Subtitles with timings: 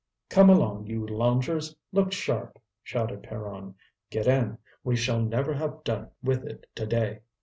[0.29, 3.75] "Come along, you loungers, look sharp!" shouted Pierron.
[4.09, 7.19] "Get in; we shall never have done with it today."